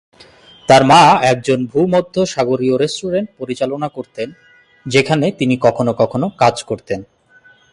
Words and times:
তার 0.69 0.83
মা 0.85 1.01
একজন 1.23 1.59
ভূমধ্যসাগরীয় 1.65 2.75
রেস্টুরেন্ট 2.77 3.29
পরিচালনা 3.37 3.87
করতেন 3.87 4.27
যেখানে 4.85 5.25
তিনি 5.31 5.55
কখনো 5.61 5.91
কখনো 5.93 6.27
কাজ 6.37 6.55
করতেন। 6.63 6.99